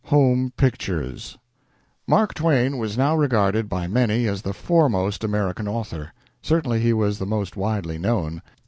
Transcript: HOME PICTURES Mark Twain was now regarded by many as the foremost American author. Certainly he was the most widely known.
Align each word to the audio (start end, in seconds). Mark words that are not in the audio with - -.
HOME 0.05 0.51
PICTURES 0.57 1.37
Mark 2.07 2.33
Twain 2.33 2.79
was 2.79 2.97
now 2.97 3.15
regarded 3.15 3.69
by 3.69 3.85
many 3.85 4.27
as 4.27 4.41
the 4.41 4.51
foremost 4.51 5.23
American 5.23 5.67
author. 5.67 6.11
Certainly 6.41 6.79
he 6.79 6.91
was 6.91 7.19
the 7.19 7.27
most 7.27 7.55
widely 7.55 7.99
known. 7.99 8.41